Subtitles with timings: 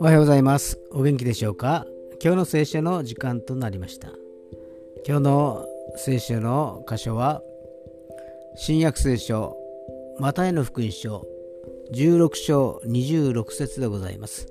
[0.00, 0.78] おはようございます。
[0.92, 1.86] お元気でしょうか？
[2.22, 4.10] 今日の聖書の時間となりました。
[5.04, 5.66] 今日の
[5.96, 7.42] 聖書の箇所は
[8.54, 9.56] 新約聖書
[10.20, 11.26] マタイの福音書
[11.92, 14.46] 16章26節でございます。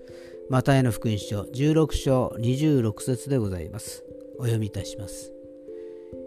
[0.50, 4.04] マタイの福音書16章26節でございます。
[4.38, 5.32] お読みいたします。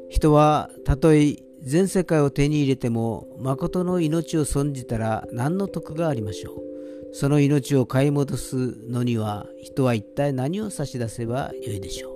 [0.08, 6.70] 人はたとえ全世界を手に入れても誠の命を損じたら何の得がありましょう。
[7.12, 12.14] その命を買い戻すのには人は一体何を差し出せばよいでしょう。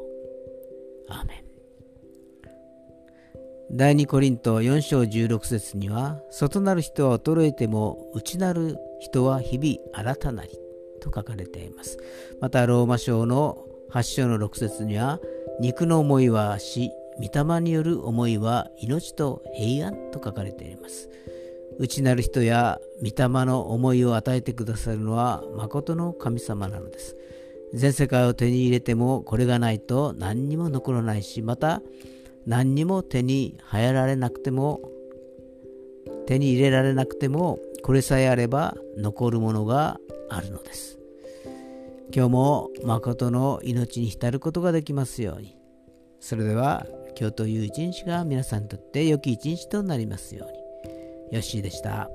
[1.09, 1.45] アーメン。
[3.73, 10.51] 第2コリント4章16節には外なる人は衰えても内なる人は日々新たなり
[11.01, 11.99] と書かれています。
[12.41, 13.59] またローマ書の
[13.91, 15.19] 8章の6節には
[15.61, 21.10] 肉の思いは死御霊による思いは命と平安と書かれています
[21.78, 27.16] 内なる人や御霊の思いを与えてくださるのは誠の神様なのです。
[27.73, 31.82] 全世界を手に入れてもこれがないと何にも残らないし、また
[32.46, 34.80] 何にも手に入られなくても
[36.26, 39.99] 手に入れられなくてもこれさえあれば残るものが
[40.30, 40.99] あるのです。
[42.15, 45.56] 今日も誠の命に浸ることができますように。
[46.21, 46.87] それでは
[47.18, 50.65] 今日という一日が皆さんにとって良き一日となりますように。
[51.30, 52.10] よッしーでした。